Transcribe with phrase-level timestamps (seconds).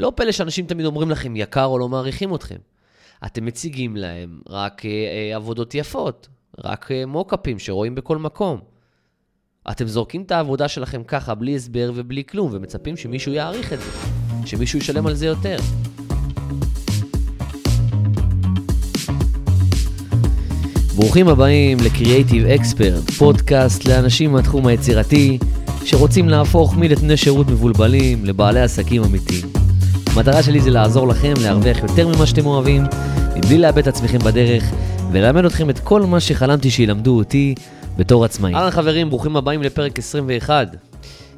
[0.00, 2.56] לא פלא שאנשים תמיד אומרים לכם יקר או לא מעריכים אתכם.
[3.26, 8.60] אתם מציגים להם רק אה, אה, עבודות יפות, רק אה, מוקאפים שרואים בכל מקום.
[9.70, 13.90] אתם זורקים את העבודה שלכם ככה, בלי הסבר ובלי כלום, ומצפים שמישהו יעריך את זה,
[14.46, 15.56] שמישהו ישלם על זה יותר.
[20.96, 25.38] ברוכים הבאים ל-Creative Expert, פודקאסט לאנשים מהתחום היצירתי
[25.84, 29.69] שרוצים להפוך מנתני שירות מבולבלים לבעלי עסקים אמיתיים.
[30.16, 32.82] המטרה שלי זה לעזור לכם להרוויח יותר ממה שאתם אוהבים,
[33.36, 34.64] מבלי לאבד את עצמכם בדרך,
[35.12, 37.54] וללמד אתכם את כל מה שחלמתי שילמדו אותי
[37.96, 38.54] בתור עצמאי.
[38.54, 40.76] אהלן חברים, ברוכים הבאים לפרק 21.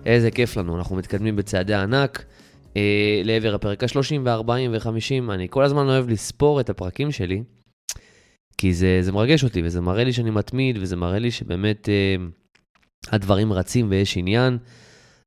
[0.06, 2.24] איזה כיף לנו, אנחנו מתקדמים בצעדי ענק
[2.76, 5.32] אה, לעבר הפרק ה-30 וה-40 ו-50.
[5.32, 7.42] אני כל הזמן אוהב לספור את הפרקים שלי,
[8.58, 12.24] כי זה, זה מרגש אותי, וזה מראה לי שאני מתמיד, וזה מראה לי שבאמת אה,
[13.12, 14.58] הדברים רצים ויש עניין.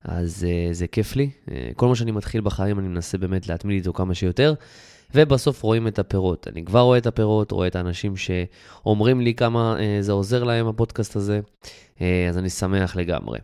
[0.07, 1.29] אז uh, זה כיף לי.
[1.45, 4.53] Uh, כל מה שאני מתחיל בחיים, אני מנסה באמת להתמיד איתו כמה שיותר,
[5.15, 6.47] ובסוף רואים את הפירות.
[6.47, 10.67] אני כבר רואה את הפירות, רואה את האנשים שאומרים לי כמה uh, זה עוזר להם,
[10.67, 11.39] הפודקאסט הזה,
[11.95, 13.39] uh, אז אני שמח לגמרי.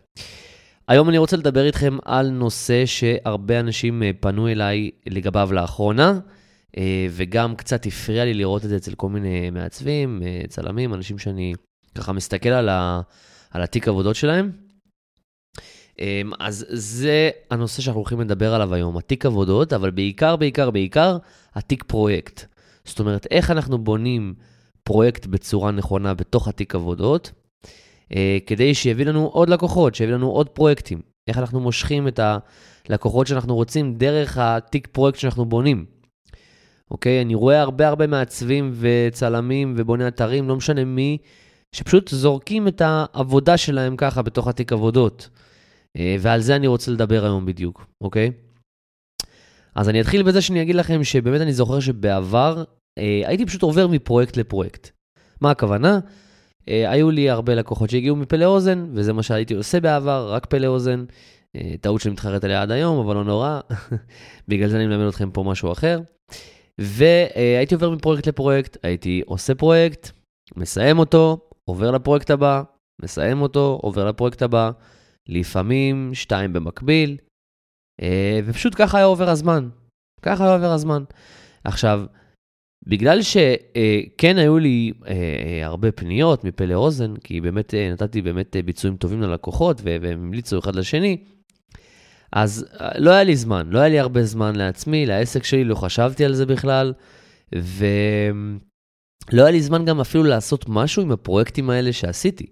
[0.88, 6.18] היום אני רוצה לדבר איתכם על נושא שהרבה אנשים uh, פנו אליי לגביו לאחרונה,
[6.76, 6.78] uh,
[7.10, 11.54] וגם קצת הפריע לי לראות את זה אצל כל מיני מעצבים, uh, צלמים, אנשים שאני
[11.94, 13.00] ככה מסתכל על, ה,
[13.50, 14.61] על התיק עבודות שלהם.
[15.98, 21.18] אמ, אז זה הנושא שאנחנו הולכים לדבר עליו היום, התיק עבודות, אבל בעיקר, בעיקר, בעיקר,
[21.54, 22.44] התיק פרויקט.
[22.84, 24.34] זאת אומרת, איך אנחנו בונים
[24.84, 27.32] פרויקט בצורה נכונה בתוך התיק עבודות,
[28.14, 31.00] אה, כדי שיביא לנו עוד לקוחות, שיביא לנו עוד פרויקטים.
[31.28, 32.20] איך אנחנו מושכים את
[32.88, 35.84] הלקוחות שאנחנו רוצים דרך התיק פרויקט שאנחנו בונים.
[36.90, 37.22] אוקיי?
[37.22, 41.18] אני רואה הרבה הרבה מעצבים וצלמים ובוני אתרים, לא משנה מי,
[41.72, 45.28] שפשוט זורקים את העבודה שלהם ככה בתוך התיק עבודות.
[45.96, 48.30] אה, ועל זה אני רוצה לדבר היום בדיוק, אוקיי?
[49.74, 52.64] אז אני אתחיל בזה שאני אגיד לכם שבאמת אני זוכר שבעבר
[52.98, 54.90] אה, הייתי פשוט עובר מפרויקט לפרויקט.
[55.40, 56.00] מה הכוונה?
[56.68, 60.58] אה, היו לי הרבה לקוחות שהגיעו מפה לאוזן, וזה מה שהייתי עושה בעבר, רק פה
[60.58, 61.04] לאוזן.
[61.56, 63.60] אה, טעות שאני מתחרט עליה עד היום, אבל לא נורא.
[64.48, 66.00] בגלל זה אני מלמד אתכם פה משהו אחר.
[66.78, 70.10] והייתי עובר מפרויקט לפרויקט, הייתי עושה פרויקט,
[70.56, 72.62] מסיים אותו, עובר לפרויקט הבא,
[73.02, 74.70] מסיים אותו, עובר לפרויקט הבא.
[75.28, 77.16] לפעמים שתיים במקביל,
[78.02, 79.68] אה, ופשוט ככה היה עובר הזמן.
[80.22, 81.04] ככה היה עובר הזמן.
[81.64, 82.04] עכשיו,
[82.86, 88.96] בגלל שכן היו לי אה, הרבה פניות מפה לאוזן, כי באמת אה, נתתי באמת ביצועים
[88.96, 91.24] טובים ללקוחות והם המליצו אחד לשני,
[92.32, 92.66] אז
[92.98, 96.34] לא היה לי זמן, לא היה לי הרבה זמן לעצמי, לעסק שלי, לא חשבתי על
[96.34, 96.92] זה בכלל,
[97.52, 102.46] ולא היה לי זמן גם אפילו לעשות משהו עם הפרויקטים האלה שעשיתי,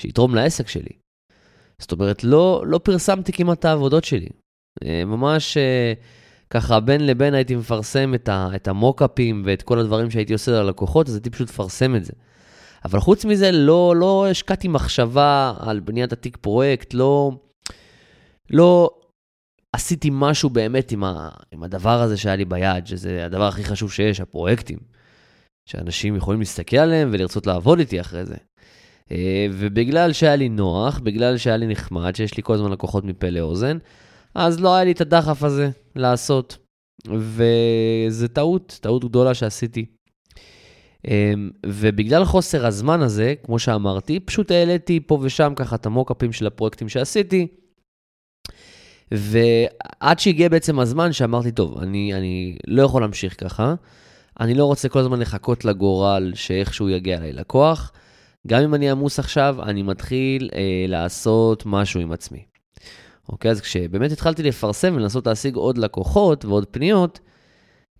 [0.00, 0.98] שיתרום לעסק שלי.
[1.82, 4.28] זאת אומרת, לא, לא פרסמתי כמעט את העבודות שלי.
[4.84, 5.92] אה, ממש אה,
[6.50, 11.08] ככה בין לבין הייתי מפרסם את, ה, את המוקאפים ואת כל הדברים שהייתי עושה ללקוחות,
[11.08, 12.12] אז הייתי פשוט מפרסם את זה.
[12.84, 17.30] אבל חוץ מזה, לא, לא השקעתי מחשבה על בניית התיק פרויקט, לא,
[18.50, 18.90] לא
[19.72, 23.92] עשיתי משהו באמת עם, ה, עם הדבר הזה שהיה לי ביד, שזה הדבר הכי חשוב
[23.92, 24.78] שיש, הפרויקטים.
[25.68, 28.36] שאנשים יכולים להסתכל עליהם ולרצות לעבוד איתי אחרי זה.
[29.12, 33.30] אה, ובגלל שהיה לי נוח, בגלל שהיה לי נחמד, שיש לי כל הזמן לקוחות מפה
[33.30, 33.78] לאוזן,
[34.34, 36.58] אז לא היה לי את הדחף הזה לעשות.
[37.06, 39.86] וזה טעות, טעות גדולה שעשיתי.
[41.08, 41.32] אה,
[41.66, 46.88] ובגלל חוסר הזמן הזה, כמו שאמרתי, פשוט העליתי פה ושם ככה את המוקאפים של הפרויקטים
[46.88, 47.46] שעשיתי.
[49.10, 53.74] ועד שהגיע בעצם הזמן שאמרתי, טוב, אני, אני לא יכול להמשיך ככה,
[54.40, 57.92] אני לא רוצה כל הזמן לחכות לגורל שאיכשהו יגיע אליי לקוח.
[58.46, 62.44] גם אם אני עמוס עכשיו, אני מתחיל אה, לעשות משהו עם עצמי.
[63.28, 67.20] אוקיי, אז כשבאמת התחלתי לפרסם ולנסות להשיג עוד לקוחות ועוד פניות,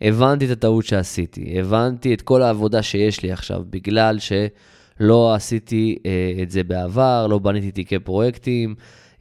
[0.01, 6.43] הבנתי את הטעות שעשיתי, הבנתי את כל העבודה שיש לי עכשיו, בגלל שלא עשיתי אה,
[6.43, 8.75] את זה בעבר, לא בניתי תיקי פרויקטים,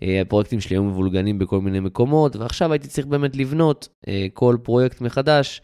[0.03, 4.57] אה, הפרויקטים שלי היו מבולגנים בכל מיני מקומות, ועכשיו הייתי צריך באמת לבנות אה, כל
[4.63, 5.61] פרויקט מחדש.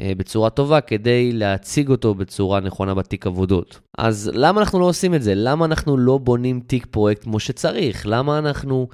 [0.00, 3.80] אה, בצורה טובה כדי להציג אותו בצורה נכונה בתיק עבודות.
[3.98, 5.34] אז למה אנחנו לא עושים את זה?
[5.34, 8.06] למה אנחנו לא בונים תיק פרויקט כמו שצריך?
[8.06, 8.88] למה אנחנו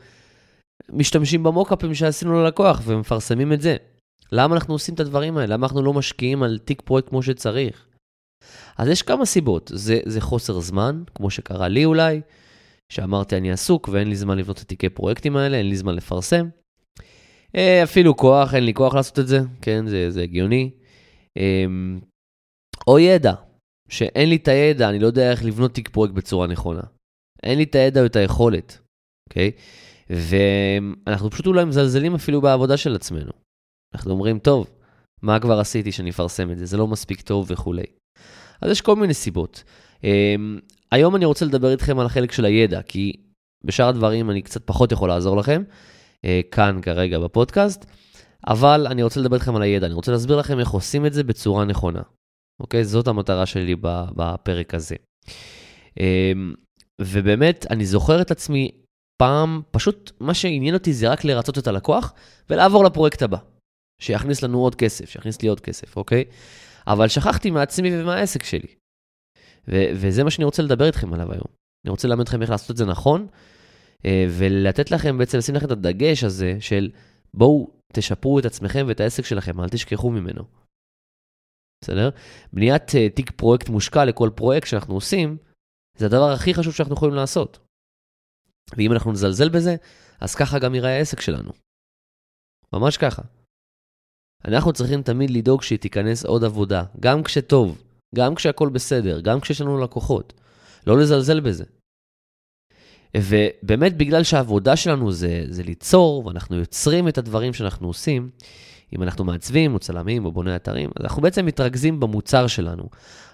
[0.93, 3.77] משתמשים במוקאפים שעשינו ללקוח ומפרסמים את זה?
[4.33, 5.55] למה אנחנו עושים את הדברים האלה?
[5.55, 7.87] למה אנחנו לא משקיעים על תיק פרויקט כמו שצריך?
[8.79, 9.71] אז יש כמה סיבות.
[9.75, 12.21] זה, זה חוסר זמן, כמו שקרה לי אולי,
[12.93, 16.49] שאמרתי אני עסוק ואין לי זמן לבנות את תיקי פרויקטים האלה, אין לי זמן לפרסם.
[17.57, 20.71] אה, אפילו כוח, אין לי כוח לעשות את זה, כן, זה, זה הגיוני.
[21.37, 22.01] אמ,
[22.87, 23.35] או ידע,
[23.89, 26.83] שאין לי את הידע, אני לא יודע איך לבנות תיק פרויקט בצורה נכונה.
[27.43, 28.79] אין לי את הידע או את היכולת,
[29.29, 29.53] אוקיי?
[30.11, 33.33] ואנחנו פשוט אולי מזלזלים אפילו בעבודה של עצמנו.
[33.95, 34.71] אנחנו אומרים, טוב,
[35.23, 36.67] מה כבר עשיתי שאני אפרסם את זה?
[36.67, 37.85] זה לא מספיק טוב וכולי.
[38.61, 39.65] אז יש כל מיני סיבות.
[40.05, 40.59] אמ,
[40.91, 43.13] היום אני רוצה לדבר איתכם על החלק של הידע, כי
[43.65, 45.63] בשאר הדברים אני קצת פחות יכול לעזור לכם,
[46.25, 47.87] אה, כאן כרגע בפודקאסט,
[48.47, 51.25] אבל אני רוצה לדבר איתכם על הידע, אני רוצה להסביר לכם איך עושים את זה
[51.25, 52.03] בצורה נכונה.
[52.61, 52.85] אוקיי?
[52.85, 53.77] זאת המטרה שלי
[54.17, 54.97] בפרק הזה.
[56.01, 56.55] אמ,
[57.01, 58.71] ובאמת, אני זוכר את עצמי
[59.21, 62.13] פעם, פשוט מה שעניין אותי זה רק לרצות את הלקוח
[62.51, 63.39] ולעבור לפרויקט הבא.
[64.01, 66.25] שיכניס לנו עוד כסף, שיכניס לי עוד כסף, אוקיי?
[66.87, 68.75] אבל שכחתי מעצמי ומהעסק שלי.
[69.69, 71.47] ו- וזה מה שאני רוצה לדבר איתכם עליו היום.
[71.85, 73.27] אני רוצה ללמד אתכם איך לעשות את זה נכון,
[74.05, 76.91] אה, ולתת לכם, בעצם לשים לכם את הדגש הזה של
[77.35, 80.45] בואו תשפרו את עצמכם ואת העסק שלכם, אל תשכחו ממנו.
[81.85, 82.11] בסדר?
[82.53, 85.37] בניית uh, תיק פרויקט מושקע לכל פרויקט שאנחנו עושים,
[85.99, 87.59] זה הדבר הכי חשוב שאנחנו יכולים לעשות.
[88.77, 89.77] ואם אנחנו נזלזל בזה,
[90.21, 91.53] אז ככה גם ייראה העסק שלנו.
[92.73, 93.23] ממש ככה.
[94.45, 97.83] אנחנו צריכים תמיד לדאוג שהיא תיכנס עוד עבודה, גם כשטוב,
[98.15, 100.33] גם כשהכול בסדר, גם כשיש לנו לקוחות.
[100.87, 101.65] לא לזלזל בזה.
[103.17, 108.31] ובאמת בגלל שהעבודה שלנו זה, זה ליצור, ואנחנו יוצרים את הדברים שאנחנו עושים,
[108.97, 112.89] אם אנחנו מעצבים או צלמים או בוני אתרים, אז אנחנו בעצם מתרכזים במוצר שלנו.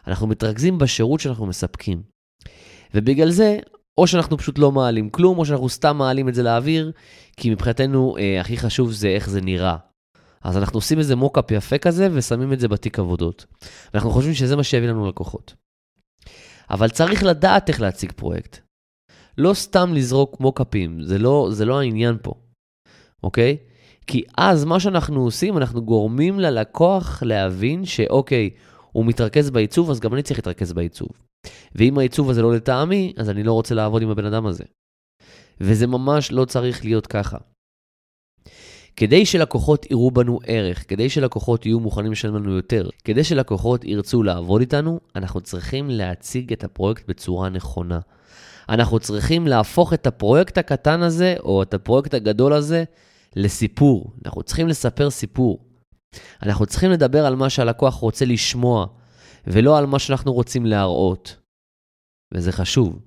[0.07, 2.03] אנחנו מתרכזים בשירות שאנחנו מספקים.
[2.95, 3.59] ובגלל זה,
[3.99, 6.93] או שאנחנו פשוט לא מעלים כלום, או שאנחנו סתם מעלים את זה לאוויר,
[7.37, 9.77] כי מבחינתנו אה, הכי חשוב זה איך זה נראה.
[10.43, 13.47] אז אנחנו עושים איזה מוקאפ יפה כזה ושמים את זה בתיק עבודות.
[13.95, 15.55] ואנחנו חושבים שזה מה שיביא לנו לקוחות.
[16.71, 18.66] אבל צריך לדעת איך להציג פרויקט.
[19.39, 22.35] לא סתם לזרוק מוקאפים, זה לא, זה לא העניין פה,
[23.23, 23.57] אוקיי?
[24.07, 28.51] כי אז מה שאנחנו עושים, אנחנו גורמים ללקוח להבין שאוקיי,
[28.93, 31.09] הוא מתרכז בעיצוב, אז גם אני צריך להתרכז בעיצוב.
[31.75, 34.65] ואם העיצוב הזה לא לטעמי, אז אני לא רוצה לעבוד עם הבן אדם הזה.
[35.61, 37.39] וזה ממש לא צריך להיות ככה.
[38.97, 44.23] כדי שלקוחות יראו בנו ערך, כדי שלקוחות יהיו מוכנים לשלם לנו יותר, כדי שלקוחות ירצו
[44.23, 48.01] לעבוד איתנו, אנחנו צריכים להציג את הפרויקט בצורה נכונה.
[48.69, 52.85] אנחנו צריכים להפוך את הפרויקט הקטן הזה, או את הפרויקט הגדול הזה,
[53.37, 54.13] לסיפור.
[54.25, 55.65] אנחנו צריכים לספר סיפור.
[56.43, 58.87] אנחנו צריכים לדבר על מה שהלקוח רוצה לשמוע,
[59.47, 61.37] ולא על מה שאנחנו רוצים להראות.
[62.35, 62.99] וזה חשוב.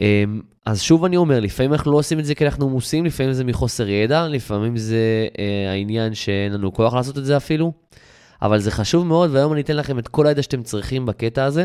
[0.00, 3.32] אמ, אז שוב אני אומר, לפעמים אנחנו לא עושים את זה כי אנחנו עמוסים, לפעמים
[3.32, 7.72] זה מחוסר ידע, לפעמים זה אה, העניין שאין לנו כוח לעשות את זה אפילו,
[8.42, 11.64] אבל זה חשוב מאוד, והיום אני אתן לכם את כל הידע שאתם צריכים בקטע הזה,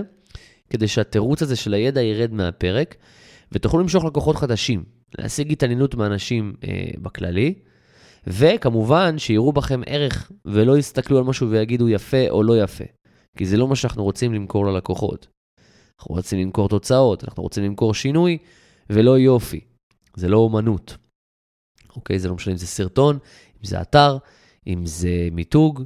[0.69, 2.95] כדי שהתירוץ הזה של הידע ירד מהפרק,
[3.51, 4.83] ותוכלו למשוך לקוחות חדשים,
[5.17, 7.53] להשיג התעניינות מאנשים אה, בכללי,
[8.27, 12.83] וכמובן שיראו בכם ערך ולא יסתכלו על משהו ויגידו יפה או לא יפה,
[13.38, 15.27] כי זה לא מה שאנחנו רוצים למכור ללקוחות.
[16.00, 18.38] אנחנו רוצים למכור תוצאות, אנחנו רוצים למכור שינוי
[18.89, 19.59] ולא יופי.
[20.15, 20.97] זה לא אומנות.
[21.95, 22.19] אוקיי?
[22.19, 23.18] זה לא משנה אם זה סרטון,
[23.57, 24.18] אם זה אתר,
[24.68, 25.83] אם זה מיתוג,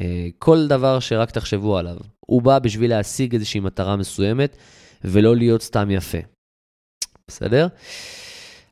[0.00, 1.96] אה, כל דבר שרק תחשבו עליו.
[2.26, 4.56] הוא בא בשביל להשיג איזושהי מטרה מסוימת
[5.04, 6.18] ולא להיות סתם יפה.
[7.28, 7.68] בסדר?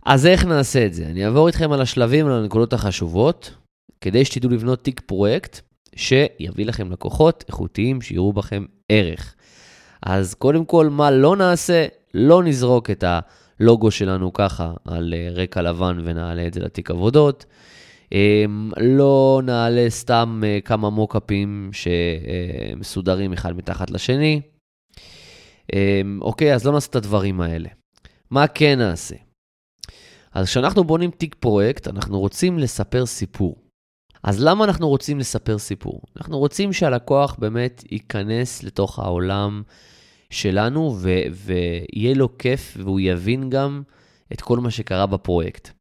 [0.07, 1.07] אז איך נעשה את זה?
[1.07, 3.55] אני אעבור איתכם על השלבים, על הנקודות החשובות,
[4.01, 5.61] כדי שתדעו לבנות תיק פרויקט
[5.97, 9.35] שיביא לכם לקוחות איכותיים שיראו בכם ערך.
[10.03, 11.87] אז קודם כל, מה לא נעשה?
[12.15, 17.45] לא נזרוק את הלוגו שלנו ככה על אה, רקע לבן ונעלה את זה לתיק עבודות.
[18.13, 24.41] אמ, לא נעלה סתם אה, כמה מוקאפים שמסודרים אחד מתחת לשני.
[25.73, 27.69] אמ, אוקיי, אז לא נעשה את הדברים האלה.
[28.31, 29.17] מה כן נעשה?
[30.33, 33.57] אז כשאנחנו בונים תיק פרויקט, אנחנו רוצים לספר סיפור.
[34.23, 36.03] אז למה אנחנו רוצים לספר סיפור?
[36.17, 39.63] אנחנו רוצים שהלקוח באמת ייכנס לתוך העולם
[40.31, 43.83] שלנו ו- ויהיה לו כיף והוא יבין גם
[44.33, 45.74] את כל מה שקרה בפרויקט.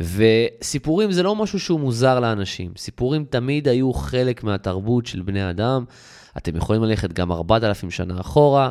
[0.00, 2.72] וסיפורים זה לא משהו שהוא מוזר לאנשים.
[2.76, 5.84] סיפורים תמיד היו חלק מהתרבות של בני אדם.
[6.36, 8.70] אתם יכולים ללכת גם 4,000 שנה אחורה.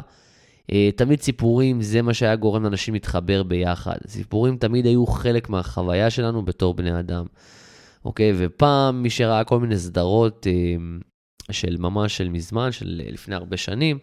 [0.71, 3.97] אה, תמיד סיפורים זה מה שהיה גורם לאנשים להתחבר ביחד.
[4.07, 7.25] סיפורים תמיד היו חלק מהחוויה שלנו בתור בני אדם.
[8.05, 8.33] אוקיי?
[8.37, 10.53] ופעם מי שראה כל מיני סדרות אה,
[11.51, 13.97] של ממש של מזמן, של לפני הרבה שנים,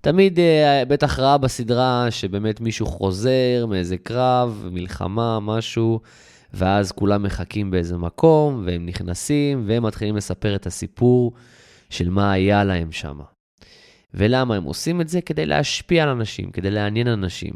[0.00, 6.00] תמיד אה, בטח ראה בסדרה שבאמת מישהו חוזר מאיזה קרב, מלחמה, משהו,
[6.54, 11.32] ואז כולם מחכים באיזה מקום, והם נכנסים, והם מתחילים לספר את הסיפור
[11.90, 13.20] של מה היה להם שם.
[14.14, 15.20] ולמה הם עושים את זה?
[15.20, 17.52] כדי להשפיע על אנשים, כדי לעניין אנשים.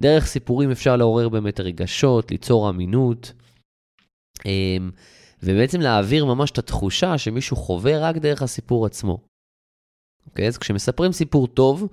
[0.00, 3.32] דרך סיפורים אפשר לעורר באמת רגשות, ליצור אמינות,
[4.46, 4.90] אמ,
[5.42, 9.18] ובעצם להעביר ממש את התחושה שמישהו חווה רק דרך הסיפור עצמו.
[10.26, 10.46] אוקיי?
[10.48, 11.88] אז כשמספרים סיפור טוב,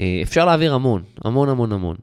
[0.00, 1.96] אה, אפשר להעביר המון, המון המון המון.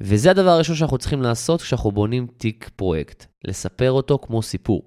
[0.00, 4.82] וזה הדבר הראשון שאנחנו צריכים לעשות כשאנחנו בונים תיק פרויקט, לספר אותו כמו סיפור.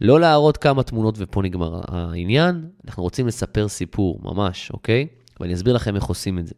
[0.00, 5.06] לא להראות כמה תמונות ופה נגמר העניין, אנחנו רוצים לספר סיפור, ממש, אוקיי?
[5.40, 6.54] ואני אסביר לכם איך עושים את זה.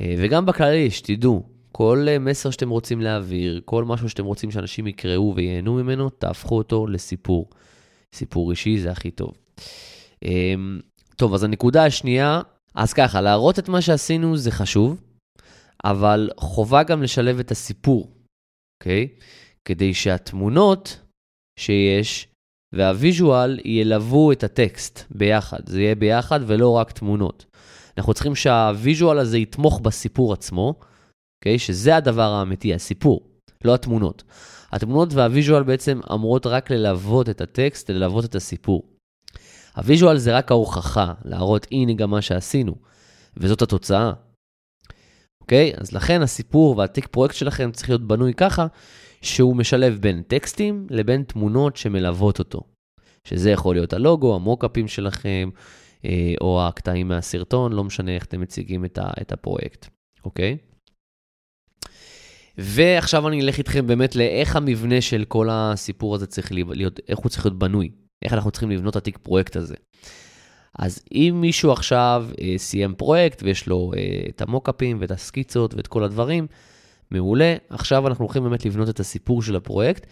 [0.00, 4.86] אה, וגם בכללי, שתדעו, כל אה, מסר שאתם רוצים להעביר, כל משהו שאתם רוצים שאנשים
[4.86, 7.50] יקראו וייהנו ממנו, תהפכו אותו לסיפור.
[8.14, 9.32] סיפור אישי זה הכי טוב.
[10.24, 10.80] אמ,
[11.16, 12.40] טוב, אז הנקודה השנייה,
[12.74, 15.00] אז ככה, להראות את מה שעשינו זה חשוב,
[15.84, 18.12] אבל חובה גם לשלב את הסיפור,
[18.80, 19.08] אוקיי?
[19.64, 21.00] כדי שהתמונות
[21.58, 22.28] שיש
[22.72, 25.60] וה visual ילוו את הטקסט ביחד.
[25.66, 27.46] זה יהיה ביחד ולא רק תמונות.
[27.98, 30.74] אנחנו צריכים שה visual הזה יתמוך בסיפור עצמו,
[31.40, 31.58] אוקיי?
[31.58, 33.20] שזה הדבר האמיתי, הסיפור,
[33.64, 34.22] לא התמונות.
[34.72, 38.82] התמונות וה visual בעצם אמורות רק ללוות את הטקסט, ללוות את הסיפור.
[39.76, 42.74] ה visual זה רק ההוכחה, להראות הנה גם מה שעשינו,
[43.36, 44.12] וזאת התוצאה.
[45.42, 45.72] אוקיי?
[45.76, 48.66] אז לכן הסיפור והתיק פרויקט שלכם צריך להיות בנוי ככה,
[49.22, 52.60] שהוא משלב בין טקסטים לבין תמונות שמלוות אותו.
[53.24, 55.50] שזה יכול להיות הלוגו, המוקאפים שלכם,
[56.04, 58.84] אה, או הקטעים מהסרטון, לא משנה איך אתם מציגים
[59.20, 59.86] את הפרויקט,
[60.24, 60.56] אוקיי?
[62.58, 67.28] ועכשיו אני אלך איתכם באמת לאיך המבנה של כל הסיפור הזה צריך להיות, איך הוא
[67.28, 67.90] צריך להיות בנוי,
[68.22, 69.74] איך אנחנו צריכים לבנות את התיק פרויקט הזה.
[70.78, 75.86] אז אם מישהו עכשיו אה, סיים פרויקט ויש לו אה, את המוקאפים ואת הסקיצות ואת
[75.86, 76.46] כל הדברים,
[77.10, 77.56] מעולה.
[77.68, 80.06] עכשיו אנחנו הולכים באמת לבנות את הסיפור של הפרויקט,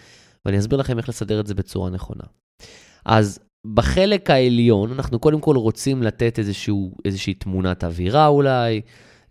[0.44, 2.24] ואני אסביר לכם איך לסדר את זה בצורה נכונה.
[3.04, 8.80] אז בחלק העליון, אנחנו קודם כל רוצים לתת איזשהו, איזושהי תמונת אווירה אולי,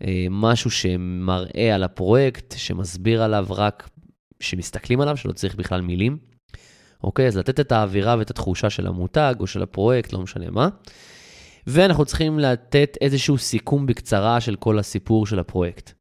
[0.04, 3.90] אה, משהו שמראה על הפרויקט, שמסביר עליו רק,
[4.40, 6.18] שמסתכלים עליו, שלא צריך בכלל מילים.
[7.04, 10.70] אוקיי, אז לתת את האווירה ואת התחושה של המותג או של הפרויקט, לא משנה מה.
[11.72, 15.92] ואנחנו צריכים לתת איזשהו סיכום בקצרה של כל הסיפור של הפרויקט.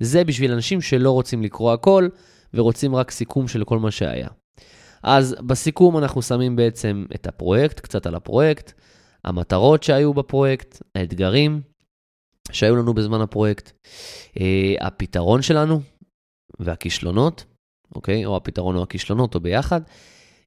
[0.00, 2.08] זה בשביל אנשים שלא רוצים לקרוא הכל
[2.54, 4.28] ורוצים רק סיכום של כל מה שהיה.
[5.02, 8.72] אז בסיכום אנחנו שמים בעצם את הפרויקט, קצת על הפרויקט,
[9.24, 11.60] המטרות שהיו בפרויקט, האתגרים
[12.52, 13.72] שהיו לנו בזמן הפרויקט,
[14.40, 15.80] אה, הפתרון שלנו
[16.60, 17.44] והכישלונות,
[17.94, 18.26] אוקיי?
[18.26, 19.80] או הפתרון או הכישלונות או ביחד,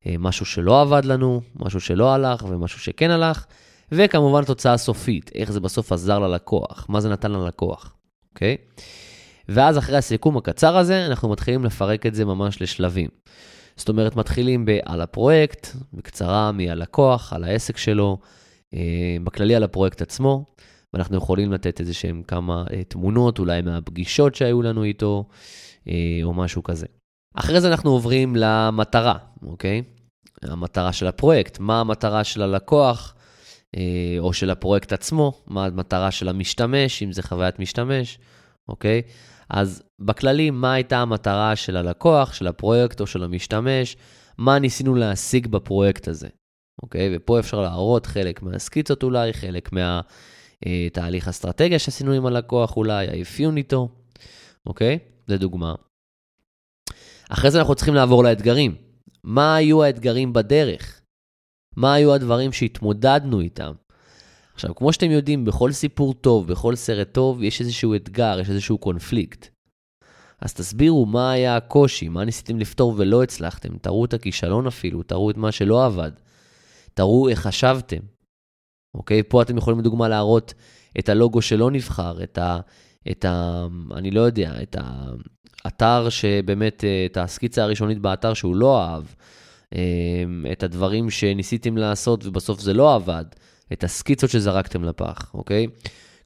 [0.08, 3.46] אה, משהו שלא עבד לנו, משהו שלא הלך ומשהו שכן הלך,
[3.92, 7.96] וכמובן תוצאה סופית, איך זה בסוף עזר ללקוח, מה זה נתן ללקוח,
[8.34, 8.58] אוקיי?
[9.50, 13.10] ואז אחרי הסיכום הקצר הזה, אנחנו מתחילים לפרק את זה ממש לשלבים.
[13.76, 18.18] זאת אומרת, מתחילים על הפרויקט, בקצרה מי הלקוח, על העסק שלו,
[18.74, 20.46] אה, בכללי על הפרויקט עצמו,
[20.94, 25.26] ואנחנו יכולים לתת איזה שהם כמה אה, תמונות, אולי מהפגישות שהיו לנו איתו,
[25.88, 26.86] אה, או משהו כזה.
[27.36, 29.84] אחרי זה אנחנו עוברים למטרה, אוקיי?
[30.44, 33.15] המטרה של הפרויקט, מה המטרה של הלקוח,
[34.20, 38.20] או של הפרויקט עצמו, מה המטרה של המשתמש, אם זה חוויית משתמש,
[38.70, 39.02] אוקיי?
[39.50, 43.98] אז בכללי, מה הייתה המטרה של הלקוח, של הפרויקט או של המשתמש,
[44.38, 46.28] מה ניסינו להשיג בפרויקט הזה,
[46.84, 47.10] אוקיי?
[47.16, 53.58] ופה אפשר להראות חלק מהסקיצות אולי, חלק מהתהליך אה, אסטרטגיה שעשינו עם הלקוח אולי, האפיון
[53.58, 53.90] איתו,
[54.66, 55.00] אוקיי?
[55.28, 55.76] זה דוגמה.
[57.30, 58.76] אחרי זה אנחנו צריכים לעבור לאתגרים.
[59.24, 60.95] מה היו האתגרים בדרך?
[61.76, 63.72] מה היו הדברים שהתמודדנו איתם?
[64.54, 68.78] עכשיו, כמו שאתם יודעים, בכל סיפור טוב, בכל סרט טוב, יש איזשהו אתגר, יש איזשהו
[68.78, 69.48] קונפליקט.
[70.42, 73.78] אז תסבירו מה היה הקושי, מה ניסיתם לפתור ולא הצלחתם.
[73.78, 76.12] תראו את הכישלון אפילו, תראו את מה שלא עבד.
[76.94, 78.00] תראו איך חשבתם.
[78.94, 79.24] אוקיי?
[79.24, 80.54] פה אתם יכולים לדוגמה להראות
[81.00, 82.60] את הלוגו שלא נבחר, את ה...
[83.12, 83.66] את ה...
[83.96, 84.76] אני לא יודע, את
[85.66, 89.45] האתר שבאמת, את הסקיצה הראשונית באתר שהוא לא אהב, אה,
[90.52, 93.26] את הדברים שניסיתם לעשות ובסוף זה לא עבד.
[93.74, 95.68] את הסקיצות שזרקתם לפח, אוקיי?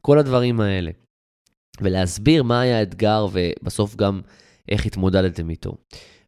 [0.01, 0.91] כל הדברים האלה.
[1.81, 4.21] ולהסביר מה היה האתגר ובסוף גם
[4.69, 5.75] איך התמודדתם איתו.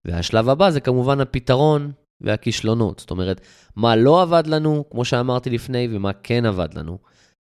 [0.05, 2.99] והשלב הבא זה כמובן הפתרון והכישלונות.
[2.99, 3.41] זאת אומרת,
[3.75, 6.97] מה לא עבד לנו, כמו שאמרתי לפני, ומה כן עבד לנו.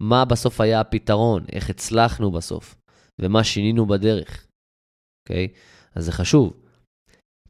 [0.03, 2.75] מה בסוף היה הפתרון, איך הצלחנו בסוף,
[3.21, 4.47] ומה שינינו בדרך,
[5.25, 5.49] אוקיי?
[5.95, 6.62] אז זה חשוב.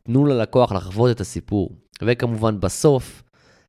[0.02, 1.76] תנו ללקוח לחוות את הסיפור.
[2.02, 3.22] וכמובן, בסוף,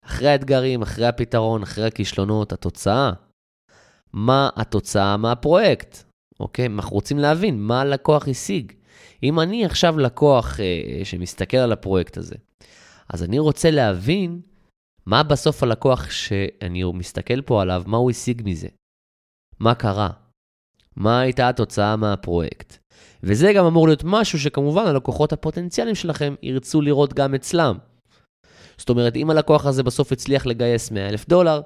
[0.06, 3.12] אחרי האתגרים, אחרי הפתרון, אחרי הכישלונות, התוצאה.
[4.14, 5.98] מה התוצאה מהפרויקט?
[6.40, 6.66] אוקיי?
[6.66, 8.72] אנחנו רוצים להבין מה הלקוח השיג.
[9.24, 12.36] אם אני עכשיו לקוח אה, שמסתכל על הפרויקט הזה,
[13.10, 14.42] אז אני רוצה להבין
[15.06, 18.68] מה בסוף הלקוח שאני מסתכל פה עליו, מה הוא השיג מזה.
[19.60, 20.10] מה קרה?
[20.96, 22.78] מה הייתה התוצאה מהפרויקט?
[23.24, 27.78] וזה גם אמור להיות משהו שכמובן הלקוחות הפוטנציאליים שלכם ירצו לראות גם אצלם.
[28.78, 31.62] זאת אומרת, אם הלקוח הזה בסוף הצליח לגייס 100 אלף דולר,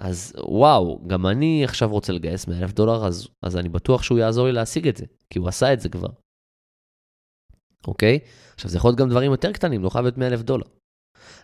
[0.00, 4.18] אז וואו, גם אני עכשיו רוצה לגייס 100 אלף דולר, אז, אז אני בטוח שהוא
[4.18, 6.08] יעזור לי להשיג את זה, כי הוא עשה את זה כבר.
[7.86, 8.18] אוקיי?
[8.54, 10.66] עכשיו, זה יכול להיות גם דברים יותר קטנים, לא חייב להיות 100 אלף דולר.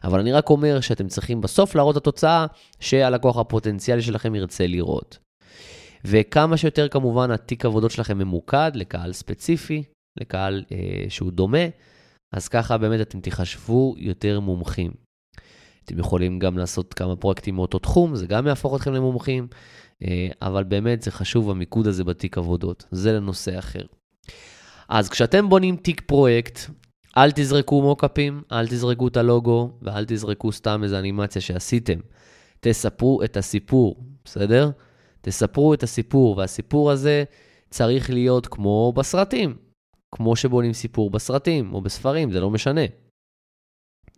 [0.05, 2.47] אבל אני רק אומר שאתם צריכים בסוף להראות את התוצאה
[2.81, 5.19] שהלקוח הפוטנציאלי שלכם ירצה לראות.
[6.07, 9.83] וכמה שיותר כמובן התיק עבודות שלכם ממוקד לקהל ספציפי,
[10.21, 11.67] לקהל אה, שהוא דומה,
[12.33, 14.93] אז ככה באמת אתם תיחשבו יותר מומחים.
[15.85, 19.47] אתם יכולים גם לעשות כמה פרויקטים מאותו תחום, זה גם יהפוך אתכם למומחים,
[20.03, 23.83] אה, אבל באמת זה חשוב המיקוד הזה בתיק עבודות, זה לנושא אחר.
[24.89, 26.59] אז כשאתם בונים תיק פרויקט,
[27.17, 31.99] אל תזרקו מוקאפים, אל תזרקו את הלוגו, ואל תזרקו סתם איזו אנימציה שעשיתם.
[32.61, 34.71] תספרו את הסיפור, בסדר?
[35.27, 37.25] תספרו את הסיפור, והסיפור הזה
[37.71, 39.57] צריך להיות כמו בסרטים,
[40.15, 42.81] כמו שבונים סיפור בסרטים או בספרים, זה לא משנה.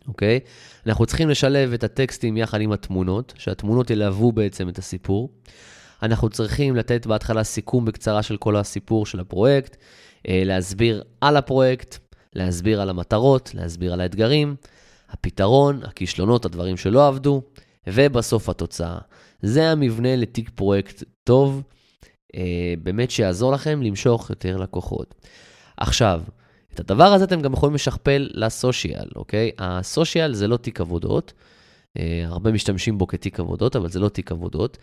[0.07, 0.39] אוקיי?
[0.85, 5.29] אנחנו צריכים לשלב את הטקסטים יחד עם התמונות, שהתמונות ילוו בעצם את הסיפור.
[6.03, 9.77] אנחנו צריכים לתת בהתחלה סיכום בקצרה של כל הסיפור של הפרויקט,
[10.27, 11.97] אה, להסביר על הפרויקט,
[12.35, 14.55] להסביר על המטרות, להסביר על האתגרים,
[15.09, 17.41] הפתרון, הכישלונות, הדברים שלא עבדו,
[17.87, 18.97] ובסוף התוצאה.
[19.41, 21.63] זה המבנה לתיק פרויקט טוב,
[22.35, 25.15] אה, באמת שיעזור לכם למשוך יותר לקוחות.
[25.77, 26.21] עכשיו,
[26.73, 29.51] את הדבר הזה אתם גם יכולים לשכפל לסושיאל, אוקיי?
[29.57, 31.33] הסושיאל זה לא תיק עבודות,
[31.97, 34.77] אה, הרבה משתמשים בו כתיק עבודות, אבל זה לא תיק עבודות.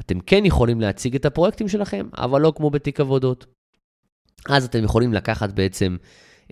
[0.00, 3.46] אתם כן יכולים להציג את הפרויקטים שלכם, אבל לא כמו בתיק עבודות.
[4.48, 5.96] אז אתם יכולים לקחת בעצם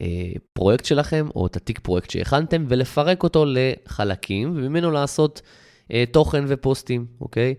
[0.00, 5.42] אה, פרויקט שלכם, או את התיק פרויקט שהכנתם, ולפרק אותו לחלקים, וממנו לעשות
[6.12, 7.54] תוכן ופוסטים, אוקיי?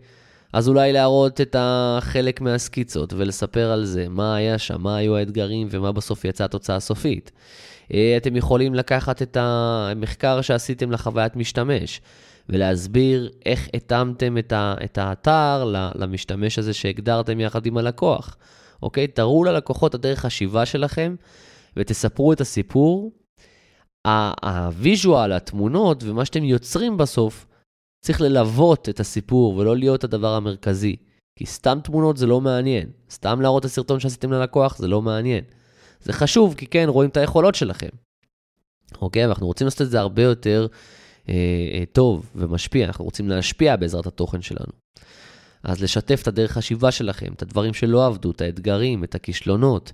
[0.54, 5.68] אז אולי להראות את החלק מהסקיצות ולספר על זה, מה היה שם, מה היו האתגרים
[5.72, 7.32] ומה בסוף יצאה התוצאה הסופית.
[7.94, 12.02] אה, אתם יכולים לקחת את המחקר שעשיתם לחוויית משתמש
[12.50, 18.38] ולהסביר איך התאמתם את, את האתר למשתמש הזה שהגדרתם יחד עם הלקוח.
[18.82, 19.08] אוקיי?
[19.08, 21.16] תראו ללקוחות את הדרך חשיבה שלכם
[21.78, 23.12] ותספרו את הסיפור.
[24.44, 27.47] הוויז'ואל, התמונות ומה שאתם יוצרים בסוף,
[28.06, 30.96] צריך ללוות את הסיפור ולא להיות הדבר המרכזי.
[31.36, 32.90] כי סתם תמונות זה לא מעניין.
[33.12, 35.44] סתם להראות את הסרטון שעשיתם ללקוח זה לא מעניין.
[36.02, 37.90] זה חשוב, כי כן, רואים את היכולות שלכם.
[39.02, 39.26] אוקיי?
[39.26, 40.68] ואנחנו רוצים לעשות את זה הרבה יותר
[41.30, 41.34] אה,
[41.74, 42.86] אה, טוב ומשפיע.
[42.86, 44.72] אנחנו רוצים להשפיע בעזרת התוכן שלנו.
[45.64, 49.92] אז לשתף את הדרך חשיבה שלכם, את הדברים שלא עבדו, את האתגרים, את הכישלונות.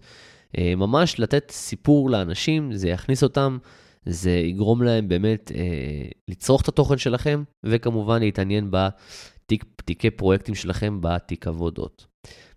[0.57, 3.57] אה, ממש לתת סיפור לאנשים, זה יכניס אותם
[4.05, 11.47] זה יגרום להם באמת אה, לצרוך את התוכן שלכם, וכמובן להתעניין בתיקי פרויקטים שלכם בתיק
[11.47, 12.05] עבודות.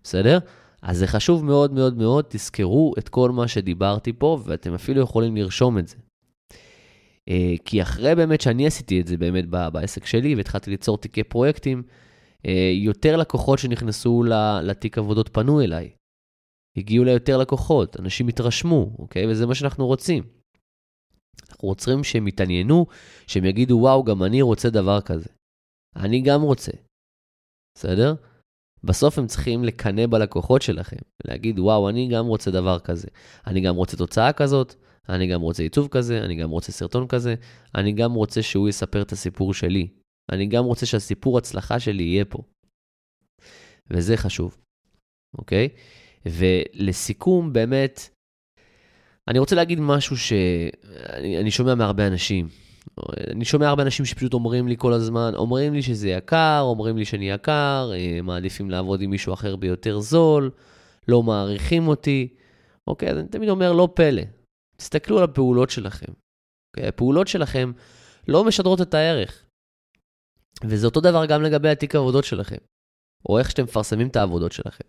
[0.03, 0.39] בסדר?
[0.81, 5.35] אז זה חשוב מאוד מאוד מאוד, תזכרו את כל מה שדיברתי פה, ואתם אפילו יכולים
[5.35, 5.95] לרשום את זה.
[7.29, 11.83] אה, כי אחרי באמת שאני עשיתי את זה באמת בעסק שלי, והתחלתי ליצור תיקי פרויקטים,
[12.45, 14.23] אה, יותר לקוחות שנכנסו
[14.63, 15.89] לתיק עבודות פנו אליי.
[16.77, 19.27] הגיעו ליותר לקוחות, אנשים התרשמו, אוקיי?
[19.27, 20.36] וזה מה שאנחנו רוצים.
[21.61, 22.85] רוצים שהם יתעניינו,
[23.27, 25.29] שהם יגידו, וואו, גם אני רוצה דבר כזה.
[25.95, 26.71] אני גם רוצה.
[27.77, 28.15] בסדר?
[28.83, 33.07] בסוף הם צריכים לקנא בלקוחות שלכם, להגיד, וואו, אני גם רוצה דבר כזה.
[33.47, 34.75] אני גם רוצה תוצאה כזאת,
[35.09, 37.35] אני גם רוצה עיצוב כזה, אני גם רוצה סרטון כזה,
[37.75, 39.87] אני גם רוצה שהוא יספר את הסיפור שלי.
[40.31, 42.39] אני גם רוצה שהסיפור הצלחה שלי יהיה פה.
[43.91, 44.57] וזה חשוב,
[45.37, 45.69] אוקיי?
[46.25, 48.09] ולסיכום, באמת,
[49.27, 52.47] אני רוצה להגיד משהו שאני שומע מהרבה אנשים.
[53.31, 57.05] אני שומע הרבה אנשים שפשוט אומרים לי כל הזמן, אומרים לי שזה יקר, אומרים לי
[57.05, 60.51] שאני יקר, אה, מעדיפים לעבוד עם מישהו אחר ביותר זול,
[61.07, 62.33] לא מעריכים אותי.
[62.87, 64.21] אוקיי, אז אני תמיד אומר, לא פלא.
[64.77, 66.11] תסתכלו על הפעולות שלכם.
[66.69, 67.71] אוקיי, הפעולות שלכם
[68.27, 69.43] לא משדרות את הערך.
[70.63, 72.57] וזה אותו דבר גם לגבי התיק העבודות שלכם,
[73.29, 74.83] או איך שאתם מפרסמים את העבודות שלכם.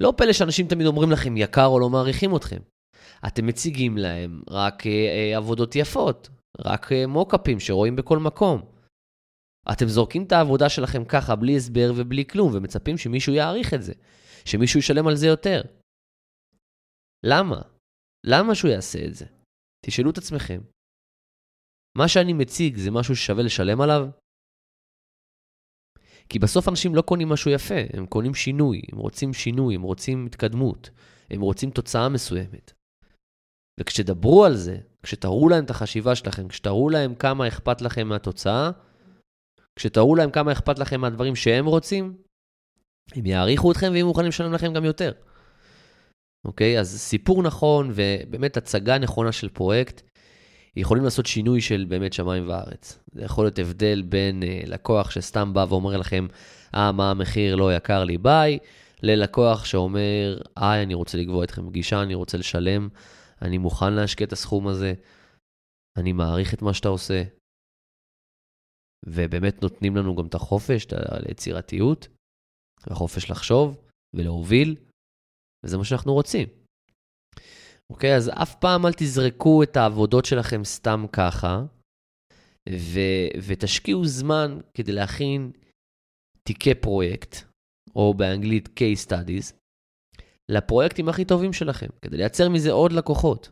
[0.00, 2.58] לא פלא שאנשים תמיד אומרים לכם יקר או לא מעריכים אתכם.
[3.26, 8.62] אתם מציגים להם רק אה, אה, עבודות יפות, רק אה, מוקאפים שרואים בכל מקום.
[9.72, 13.92] אתם זורקים את העבודה שלכם ככה, בלי הסבר ובלי כלום, ומצפים שמישהו יעריך את זה,
[14.44, 15.62] שמישהו ישלם על זה יותר.
[17.26, 17.62] למה?
[18.26, 19.26] למה שהוא יעשה את זה?
[19.86, 20.60] תשאלו את עצמכם.
[21.98, 24.08] מה שאני מציג זה משהו ששווה לשלם עליו?
[26.28, 30.26] כי בסוף אנשים לא קונים משהו יפה, הם קונים שינוי, הם רוצים שינוי, הם רוצים
[30.26, 30.90] התקדמות,
[31.30, 32.72] הם רוצים תוצאה מסוימת.
[33.80, 38.70] וכשתדברו על זה, כשתראו להם את החשיבה שלכם, כשתראו להם כמה אכפת לכם מהתוצאה,
[39.76, 42.14] כשתראו להם כמה אכפת לכם מהדברים שהם רוצים,
[43.14, 45.12] הם יעריכו אתכם ויהיו מוכנים לשלם לכם גם יותר.
[46.44, 46.80] אוקיי?
[46.80, 50.02] אז סיפור נכון ובאמת הצגה נכונה של פרויקט,
[50.76, 52.98] יכולים לעשות שינוי של באמת שמיים וארץ.
[53.12, 56.26] זה יכול להיות הבדל בין uh, לקוח שסתם בא ואומר לכם,
[56.74, 58.58] אה, מה המחיר לא יקר לי, ביי,
[59.02, 62.88] ללקוח שאומר, היי, אני רוצה לקבוע אתכם פגישה, אני רוצה לשלם
[63.42, 64.94] אני מוכן להשקיע את הסכום הזה,
[65.98, 67.22] אני מעריך את מה שאתה עושה,
[69.06, 70.92] ובאמת נותנים לנו גם את החופש, את
[71.26, 72.08] היצירתיות,
[72.80, 74.76] החופש לחשוב ולהוביל,
[75.64, 76.48] וזה מה שאנחנו רוצים.
[77.90, 78.16] אוקיי?
[78.16, 81.62] אז אף פעם אל תזרקו את העבודות שלכם סתם ככה,
[82.68, 85.52] ו- ותשקיעו זמן כדי להכין
[86.48, 87.36] תיקי פרויקט,
[87.96, 89.61] או באנגלית case studies,
[90.50, 93.50] לפרויקטים הכי טובים שלכם, כדי לייצר מזה עוד לקוחות.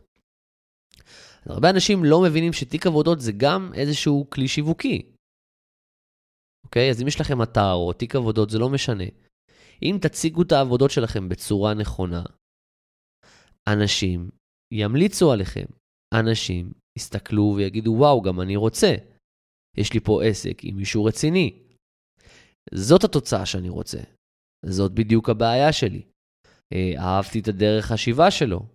[1.45, 5.11] הרבה אנשים לא מבינים שתיק עבודות זה גם איזשהו כלי שיווקי.
[6.65, 6.89] אוקיי?
[6.89, 9.03] אז אם יש לכם אתר או תיק עבודות, זה לא משנה.
[9.83, 12.23] אם תציגו את העבודות שלכם בצורה נכונה,
[13.67, 14.29] אנשים
[14.73, 15.65] ימליצו עליכם.
[16.13, 18.95] אנשים יסתכלו ויגידו, וואו, גם אני רוצה.
[19.77, 21.63] יש לי פה עסק עם מישהו רציני.
[22.73, 23.99] זאת התוצאה שאני רוצה.
[24.65, 26.01] זאת בדיוק הבעיה שלי.
[26.73, 28.65] אה, אהבתי את הדרך חשיבה שלו.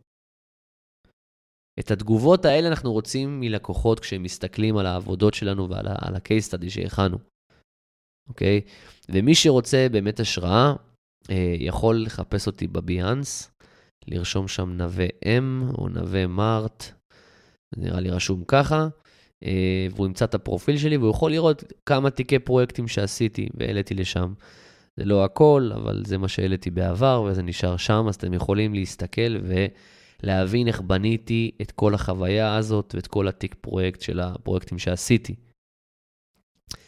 [1.80, 7.18] את התגובות האלה אנחנו רוצים מלקוחות כשהם מסתכלים על העבודות שלנו ועל ה-case study שהכנו,
[8.28, 8.60] אוקיי?
[9.08, 10.74] ומי שרוצה באמת השראה,
[11.30, 13.50] אה, יכול לחפש אותי בביאנס,
[14.08, 16.84] לרשום שם נווה אם או נווה מארט,
[17.76, 18.88] נראה לי רשום ככה,
[19.44, 24.34] אה, והוא ימצא את הפרופיל שלי והוא יכול לראות כמה תיקי פרויקטים שעשיתי והעליתי לשם.
[24.96, 29.36] זה לא הכל, אבל זה מה שהעליתי בעבר וזה נשאר שם, אז אתם יכולים להסתכל
[30.22, 35.34] ולהבין איך בניתי את כל החוויה הזאת ואת כל התיק פרויקט של הפרויקטים שעשיתי.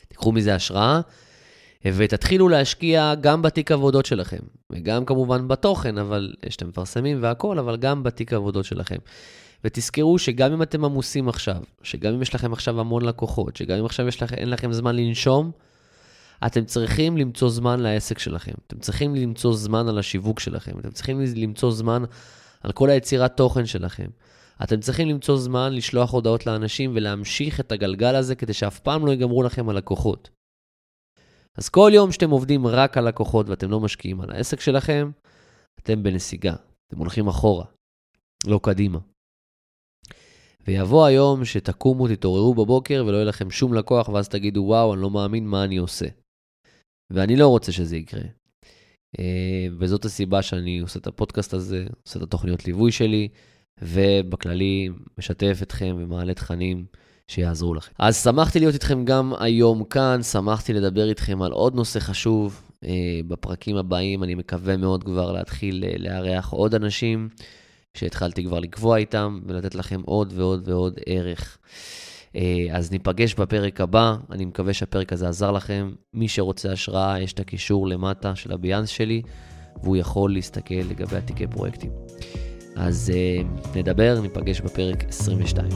[0.09, 1.01] תיקחו מזה השראה
[1.85, 4.39] ותתחילו להשקיע גם בתיק עבודות שלכם,
[4.71, 8.97] וגם כמובן בתוכן, אבל שאתם מפרסמים והכול, אבל גם בתיק עבודות שלכם.
[9.65, 13.85] ותזכרו שגם אם אתם עמוסים עכשיו, שגם אם יש לכם עכשיו המון לקוחות, שגם אם
[13.85, 15.51] עכשיו לכם, אין לכם זמן לנשום,
[16.47, 18.53] אתם צריכים למצוא זמן לעסק שלכם.
[18.67, 20.79] אתם צריכים למצוא זמן על השיווק שלכם.
[20.79, 22.03] אתם צריכים למצוא זמן
[22.61, 24.07] על כל היצירת תוכן שלכם.
[24.63, 29.11] אתם צריכים למצוא זמן לשלוח הודעות לאנשים ולהמשיך את הגלגל הזה כדי שאף פעם לא
[29.11, 30.31] ייגמרו לכם הלקוחות.
[31.57, 35.11] אז כל יום שאתם עובדים רק על לקוחות ואתם לא משקיעים על העסק שלכם,
[35.81, 36.55] אתם בנסיגה.
[36.89, 37.65] אתם הולכים אחורה,
[38.47, 38.99] לא קדימה.
[40.67, 45.11] ויבוא היום שתקומו, תתעוררו בבוקר ולא יהיה לכם שום לקוח, ואז תגידו, וואו, אני לא
[45.11, 46.07] מאמין מה אני עושה.
[47.11, 48.23] ואני לא רוצה שזה יקרה.
[49.19, 53.29] אה, וזאת הסיבה שאני עושה את הפודקאסט הזה, עושה את התוכניות ליווי שלי,
[53.83, 56.85] ובכללי משתף אתכם ומעלה תכנים
[57.29, 57.93] שיעזרו לכם.
[57.99, 62.63] אז שמחתי להיות איתכם גם היום כאן, שמחתי לדבר איתכם על עוד נושא חשוב.
[62.85, 67.29] אה, בפרקים הבאים אני מקווה מאוד כבר להתחיל אה, לארח עוד אנשים.
[67.99, 71.59] שהתחלתי כבר לקבוע איתם ולתת לכם עוד ועוד ועוד ערך.
[72.37, 75.91] אה, אז ניפגש בפרק הבא, אני מקווה שהפרק הזה עזר לכם.
[76.15, 79.23] מי שרוצה השראה, יש את הקישור למטה של הביאנס שלי,
[79.83, 81.91] והוא יכול להסתכל לגבי התיקי פרויקטים.
[82.77, 83.43] אז אה,
[83.75, 85.69] נדבר, ניפגש בפרק 22.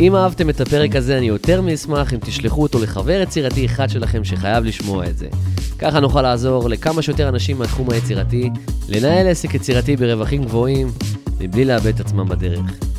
[0.00, 4.24] אם אהבתם את הפרק הזה, אני יותר מאשמח אם תשלחו אותו לחבר יצירתי אחד שלכם
[4.24, 5.28] שחייב לשמוע את זה.
[5.78, 8.50] ככה נוכל לעזור לכמה שיותר אנשים מהתחום היצירתי
[8.88, 10.88] לנהל עסק יצירתי ברווחים גבוהים
[11.40, 12.97] מבלי לאבד את עצמם בדרך.